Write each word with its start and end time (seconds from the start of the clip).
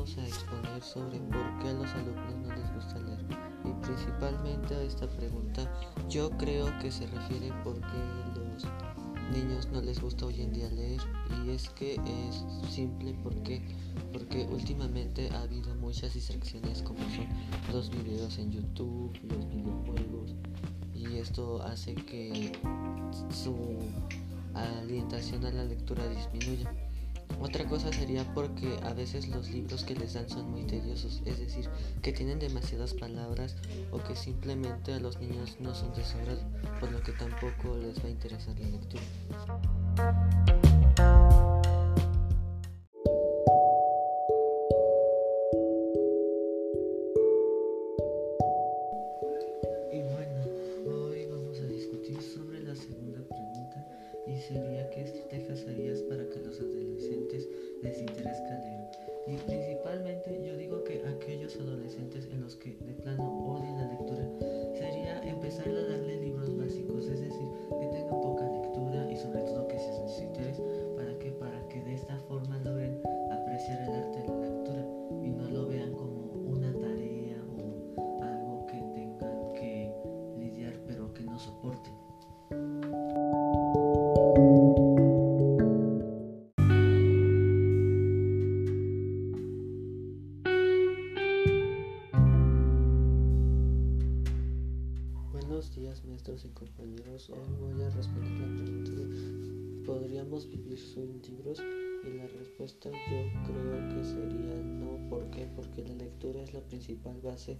a 0.00 0.26
exponer 0.26 0.82
sobre 0.82 1.18
por 1.18 1.58
qué 1.60 1.68
a 1.68 1.72
los 1.74 1.90
alumnos 1.92 2.34
no 2.42 2.54
les 2.54 2.74
gusta 2.74 2.98
leer. 3.00 3.20
Y 3.64 3.84
principalmente 3.84 4.74
a 4.74 4.82
esta 4.82 5.06
pregunta 5.06 5.70
yo 6.08 6.30
creo 6.30 6.66
que 6.78 6.90
se 6.90 7.06
refiere 7.06 7.52
por 7.62 7.74
qué 7.74 8.34
los 8.34 8.64
niños 9.36 9.68
no 9.70 9.82
les 9.82 10.00
gusta 10.00 10.24
hoy 10.24 10.40
en 10.40 10.52
día 10.54 10.70
leer. 10.70 11.00
Y 11.44 11.50
es 11.50 11.68
que 11.70 11.94
es 11.94 12.72
simple 12.72 13.14
porque 13.22 13.60
porque 14.12 14.46
últimamente 14.50 15.28
ha 15.32 15.42
habido 15.42 15.74
muchas 15.76 16.14
distracciones 16.14 16.82
como 16.82 17.00
son 17.00 17.26
los 17.72 17.90
videos 17.90 18.38
en 18.38 18.52
YouTube, 18.52 19.12
los 19.28 19.48
videojuegos. 19.50 20.34
Y 20.94 21.18
esto 21.18 21.62
hace 21.62 21.94
que 21.94 22.52
su 23.30 23.54
alientación 24.54 25.44
a 25.44 25.50
la 25.50 25.64
lectura 25.64 26.08
disminuya. 26.08 26.89
Otra 27.40 27.64
cosa 27.64 27.90
sería 27.90 28.24
porque 28.34 28.78
a 28.82 28.92
veces 28.92 29.28
los 29.28 29.48
libros 29.50 29.84
que 29.84 29.94
les 29.94 30.12
dan 30.12 30.28
son 30.28 30.50
muy 30.50 30.64
tediosos, 30.64 31.22
es 31.24 31.38
decir, 31.38 31.68
que 32.02 32.12
tienen 32.12 32.38
demasiadas 32.38 32.92
palabras 32.92 33.56
o 33.90 33.98
que 33.98 34.14
simplemente 34.14 34.92
a 34.92 35.00
los 35.00 35.18
niños 35.18 35.56
no 35.58 35.74
son 35.74 35.92
de 35.94 36.04
por 36.78 36.92
lo 36.92 37.02
que 37.02 37.12
tampoco 37.12 37.76
les 37.78 37.98
va 38.04 38.08
a 38.08 38.10
interesar 38.10 38.54
la 38.58 38.68
lectura. 38.68 39.02
Sería 54.52 54.90
qué 54.90 55.02
estrategias 55.02 55.64
harías 55.68 56.02
para 56.02 56.28
que 56.28 56.40
los 56.40 56.60
adolescentes 56.60 57.48
les 57.82 58.00
interese 58.00 58.42
leer. 58.64 59.59
Días 95.80 96.04
maestros 96.04 96.44
y 96.44 96.48
compañeros. 96.50 97.30
Hoy 97.30 97.72
voy 97.72 97.82
a 97.82 97.88
responder 97.88 98.32
la 98.32 98.54
pregunta 98.54 99.86
¿podríamos 99.86 100.46
vivir 100.46 100.78
sin 100.78 101.22
libros? 101.22 101.58
Y 102.04 102.18
la 102.18 102.26
respuesta 102.26 102.90
yo 102.90 103.20
creo 103.46 103.88
que 103.88 104.04
sería 104.04 104.56
no. 104.56 105.08
¿Por 105.08 105.30
qué? 105.30 105.48
Porque 105.56 105.82
la 105.82 105.94
lectura 105.94 106.42
es 106.42 106.52
la 106.52 106.60
principal 106.60 107.18
base 107.22 107.56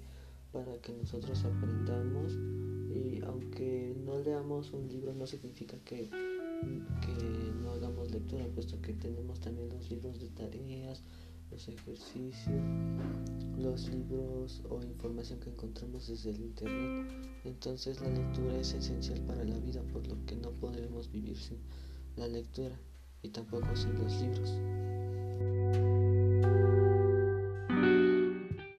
para 0.52 0.76
que 0.82 0.92
nosotros 0.92 1.42
aprendamos 1.44 2.34
y 2.94 3.22
aunque 3.24 3.96
no 4.04 4.18
leamos 4.18 4.70
un 4.72 4.86
libro 4.86 5.14
no 5.14 5.26
significa 5.26 5.78
que, 5.86 6.10
que 6.10 7.52
no 7.62 7.70
hagamos 7.70 8.10
lectura, 8.10 8.44
puesto 8.54 8.82
que 8.82 8.92
tenemos 8.92 9.40
también 9.40 9.70
los 9.70 9.90
libros 9.90 10.20
de 10.20 10.28
tareas, 10.28 11.02
los 11.60 11.68
ejercicios, 11.68 12.56
los 13.58 13.88
libros 13.90 14.62
o 14.70 14.82
información 14.82 15.40
que 15.40 15.50
encontramos 15.50 16.08
desde 16.08 16.30
el 16.30 16.40
internet. 16.40 17.12
Entonces 17.44 18.00
la 18.00 18.08
lectura 18.08 18.56
es 18.58 18.72
esencial 18.72 19.20
para 19.26 19.44
la 19.44 19.58
vida, 19.58 19.82
por 19.92 20.06
lo 20.06 20.24
que 20.24 20.36
no 20.36 20.52
podremos 20.52 21.10
vivir 21.10 21.36
sin 21.36 21.58
la 22.16 22.28
lectura 22.28 22.80
y 23.22 23.28
tampoco 23.28 23.76
sin 23.76 23.92
los 23.98 24.20
libros. 24.22 24.89